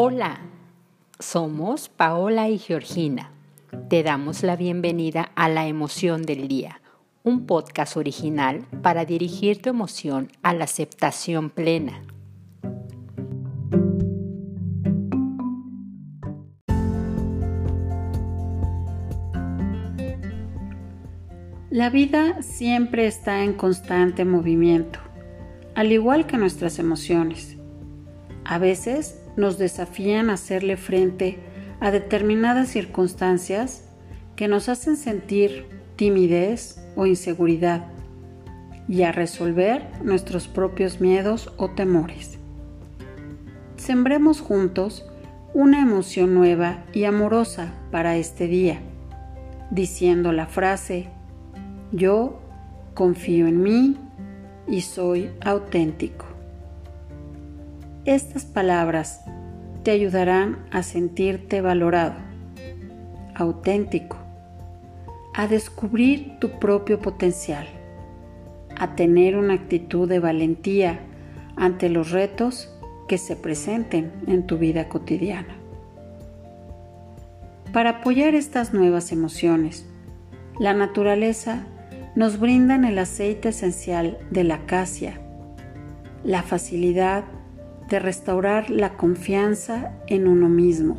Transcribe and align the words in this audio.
Hola, 0.00 0.38
somos 1.18 1.88
Paola 1.88 2.48
y 2.48 2.58
Georgina. 2.58 3.32
Te 3.88 4.04
damos 4.04 4.44
la 4.44 4.54
bienvenida 4.54 5.32
a 5.34 5.48
La 5.48 5.66
Emoción 5.66 6.22
del 6.22 6.46
Día, 6.46 6.80
un 7.24 7.46
podcast 7.46 7.96
original 7.96 8.64
para 8.80 9.04
dirigir 9.04 9.60
tu 9.60 9.70
emoción 9.70 10.30
a 10.44 10.54
la 10.54 10.66
aceptación 10.66 11.50
plena. 11.50 12.00
La 21.70 21.90
vida 21.90 22.40
siempre 22.42 23.08
está 23.08 23.42
en 23.42 23.52
constante 23.54 24.24
movimiento, 24.24 25.00
al 25.74 25.90
igual 25.90 26.28
que 26.28 26.36
nuestras 26.36 26.78
emociones. 26.78 27.56
A 28.44 28.58
veces 28.58 29.24
nos 29.38 29.56
desafían 29.56 30.28
a 30.28 30.34
hacerle 30.34 30.76
frente 30.76 31.38
a 31.80 31.90
determinadas 31.92 32.68
circunstancias 32.68 33.84
que 34.36 34.48
nos 34.48 34.68
hacen 34.68 34.96
sentir 34.96 35.64
timidez 35.96 36.84
o 36.96 37.06
inseguridad 37.06 37.86
y 38.88 39.02
a 39.02 39.12
resolver 39.12 39.86
nuestros 40.02 40.48
propios 40.48 41.00
miedos 41.00 41.52
o 41.56 41.70
temores. 41.70 42.38
Sembremos 43.76 44.40
juntos 44.40 45.06
una 45.54 45.80
emoción 45.80 46.34
nueva 46.34 46.84
y 46.92 47.04
amorosa 47.04 47.72
para 47.92 48.16
este 48.16 48.48
día, 48.48 48.80
diciendo 49.70 50.32
la 50.32 50.46
frase, 50.46 51.08
yo 51.92 52.40
confío 52.94 53.46
en 53.46 53.62
mí 53.62 53.96
y 54.66 54.80
soy 54.80 55.30
auténtico. 55.40 56.27
Estas 58.08 58.46
palabras 58.46 59.20
te 59.82 59.90
ayudarán 59.90 60.64
a 60.70 60.82
sentirte 60.82 61.60
valorado, 61.60 62.14
auténtico, 63.34 64.16
a 65.34 65.46
descubrir 65.46 66.38
tu 66.38 66.58
propio 66.58 67.00
potencial, 67.00 67.66
a 68.78 68.94
tener 68.96 69.36
una 69.36 69.52
actitud 69.52 70.08
de 70.08 70.20
valentía 70.20 71.00
ante 71.54 71.90
los 71.90 72.10
retos 72.10 72.74
que 73.08 73.18
se 73.18 73.36
presenten 73.36 74.10
en 74.26 74.46
tu 74.46 74.56
vida 74.56 74.88
cotidiana. 74.88 75.54
Para 77.74 77.90
apoyar 77.90 78.34
estas 78.34 78.72
nuevas 78.72 79.12
emociones, 79.12 79.84
la 80.58 80.72
naturaleza 80.72 81.66
nos 82.16 82.40
brinda 82.40 82.76
el 82.76 82.98
aceite 82.98 83.50
esencial 83.50 84.16
de 84.30 84.44
la 84.44 84.54
acacia, 84.54 85.20
la 86.24 86.42
facilidad 86.42 87.24
de 87.88 87.98
restaurar 87.98 88.70
la 88.70 88.96
confianza 88.96 89.92
en 90.06 90.28
uno 90.28 90.48
mismo. 90.48 90.96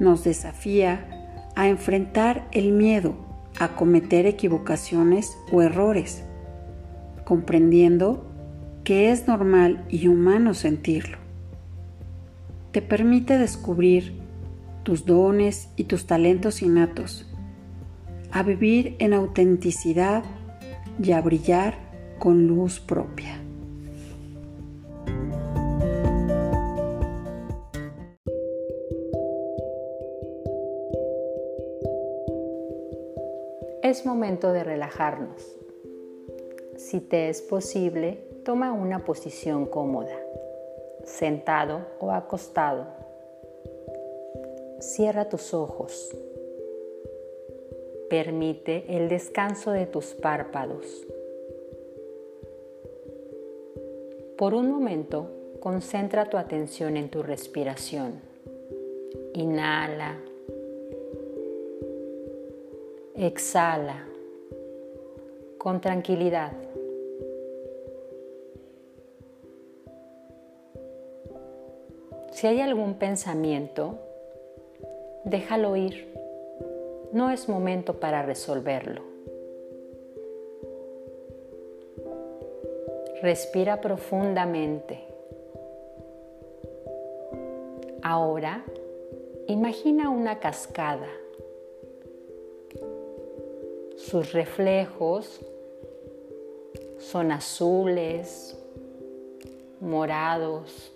Nos 0.00 0.24
desafía 0.24 1.06
a 1.54 1.68
enfrentar 1.68 2.48
el 2.52 2.72
miedo 2.72 3.14
a 3.58 3.76
cometer 3.76 4.26
equivocaciones 4.26 5.36
o 5.52 5.62
errores, 5.62 6.24
comprendiendo 7.24 8.26
que 8.84 9.12
es 9.12 9.28
normal 9.28 9.84
y 9.88 10.08
humano 10.08 10.54
sentirlo. 10.54 11.18
Te 12.72 12.82
permite 12.82 13.38
descubrir 13.38 14.14
tus 14.82 15.04
dones 15.04 15.68
y 15.76 15.84
tus 15.84 16.06
talentos 16.06 16.62
innatos, 16.62 17.28
a 18.32 18.42
vivir 18.42 18.96
en 18.98 19.12
autenticidad 19.12 20.24
y 21.00 21.12
a 21.12 21.20
brillar 21.20 21.74
con 22.18 22.46
luz 22.46 22.80
propia. 22.80 23.38
Es 33.82 34.06
momento 34.06 34.52
de 34.52 34.62
relajarnos. 34.62 35.56
Si 36.76 37.00
te 37.00 37.28
es 37.28 37.42
posible, 37.42 38.24
toma 38.44 38.72
una 38.72 39.04
posición 39.04 39.66
cómoda, 39.66 40.16
sentado 41.04 41.86
o 41.98 42.12
acostado. 42.12 42.86
Cierra 44.78 45.28
tus 45.28 45.52
ojos. 45.52 46.16
Permite 48.08 48.84
el 48.96 49.08
descanso 49.08 49.72
de 49.72 49.86
tus 49.86 50.14
párpados. 50.14 51.04
Por 54.38 54.54
un 54.54 54.70
momento, 54.70 55.28
concentra 55.58 56.30
tu 56.30 56.36
atención 56.36 56.96
en 56.96 57.10
tu 57.10 57.24
respiración. 57.24 58.20
Inhala 59.34 60.20
Exhala 63.14 64.06
con 65.58 65.82
tranquilidad. 65.82 66.52
Si 72.30 72.46
hay 72.46 72.62
algún 72.62 72.94
pensamiento, 72.94 73.98
déjalo 75.24 75.76
ir. 75.76 76.10
No 77.12 77.30
es 77.30 77.50
momento 77.50 78.00
para 78.00 78.22
resolverlo. 78.22 79.02
Respira 83.20 83.82
profundamente. 83.82 85.00
Ahora, 88.02 88.64
imagina 89.46 90.08
una 90.08 90.40
cascada 90.40 91.06
sus 94.10 94.32
reflejos 94.32 95.40
son 96.98 97.30
azules, 97.30 98.56
morados. 99.80 100.92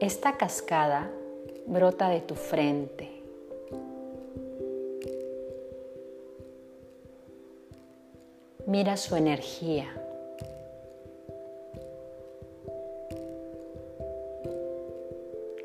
Esta 0.00 0.36
cascada 0.36 1.10
brota 1.66 2.08
de 2.08 2.20
tu 2.20 2.34
frente. 2.34 3.08
Mira 8.66 8.96
su 8.96 9.16
energía. 9.16 9.86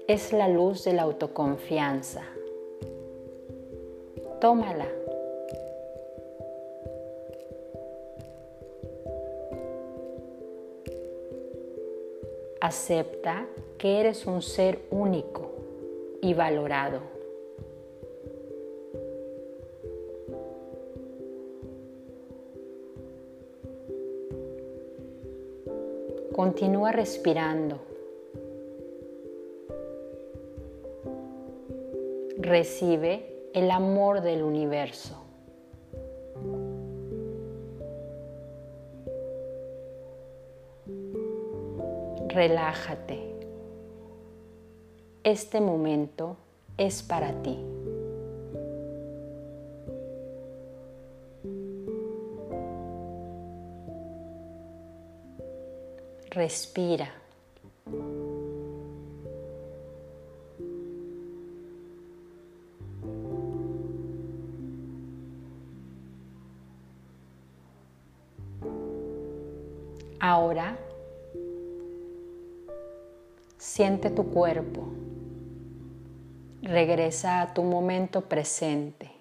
Es 0.08 0.34
la 0.34 0.48
luz 0.50 0.84
de 0.84 0.94
la 0.94 1.04
autoconfianza 1.04 2.33
tómala. 4.44 4.90
Acepta 12.59 13.48
que 13.78 14.02
eres 14.02 14.28
un 14.28 14.42
ser 14.42 14.80
único 14.92 15.50
y 16.22 16.34
valorado. 16.34 17.00
Continúa 26.34 26.92
respirando. 26.92 27.80
Recibe 32.40 33.33
el 33.53 33.69
amor 33.69 34.22
del 34.22 34.41
universo. 34.41 35.16
Relájate. 42.30 43.19
Este 45.24 45.62
momento 45.62 46.36
es 46.78 47.04
para 47.04 47.31
ti. 47.44 47.60
Respira. 56.31 57.23
Ahora 70.25 70.78
siente 73.58 74.10
tu 74.10 74.31
cuerpo. 74.31 74.86
Regresa 76.62 77.42
a 77.42 77.54
tu 77.54 77.62
momento 77.64 78.22
presente. 78.22 79.12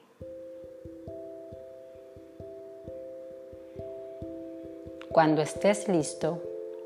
Cuando 5.11 5.43
estés 5.43 5.89
listo, 5.89 6.41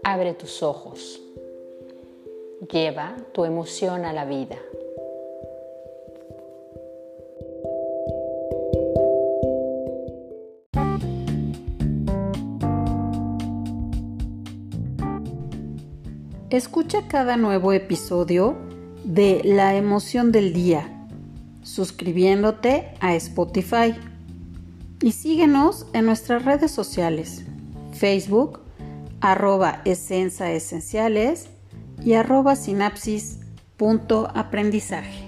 Abre 0.08 0.34
tus 0.34 0.62
ojos. 0.62 1.20
Lleva 2.70 3.16
tu 3.32 3.44
emoción 3.44 4.04
a 4.04 4.12
la 4.12 4.24
vida. 4.24 4.56
Escucha 16.56 17.06
cada 17.06 17.36
nuevo 17.36 17.72
episodio 17.74 18.56
de 19.04 19.42
La 19.44 19.74
emoción 19.74 20.32
del 20.32 20.54
día, 20.54 21.06
suscribiéndote 21.62 22.94
a 23.00 23.14
Spotify. 23.14 23.94
Y 25.02 25.12
síguenos 25.12 25.86
en 25.92 26.06
nuestras 26.06 26.46
redes 26.46 26.70
sociales, 26.70 27.44
Facebook, 27.92 28.60
arroba 29.20 29.82
esenciales 29.84 31.50
y 32.02 32.14
arroba 32.14 32.56
sinapsis.aprendizaje. 32.56 35.25